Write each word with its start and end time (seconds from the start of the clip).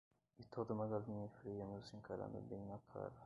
E 0.39 0.43
toda 0.45 0.73
uma 0.73 0.87
galinha 0.87 1.29
fria 1.43 1.63
nos 1.63 1.93
encarando 1.93 2.41
bem 2.49 2.65
na 2.65 2.79
cara. 2.91 3.13